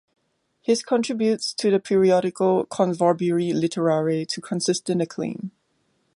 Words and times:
His 0.63 0.81
contributes 0.81 1.53
to 1.53 1.69
the 1.69 1.79
periodical 1.79 2.65
"Convorbiri 2.65 3.53
Literare" 3.53 4.27
to 4.29 4.41
consistent 4.41 4.99
acclaim. 4.99 5.51